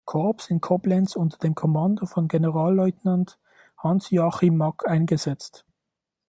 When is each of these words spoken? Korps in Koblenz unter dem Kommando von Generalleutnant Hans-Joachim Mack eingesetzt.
Korps 0.03 0.49
in 0.49 0.61
Koblenz 0.61 1.15
unter 1.15 1.37
dem 1.37 1.53
Kommando 1.53 2.07
von 2.07 2.27
Generalleutnant 2.27 3.37
Hans-Joachim 3.77 4.57
Mack 4.57 4.87
eingesetzt. 4.87 5.63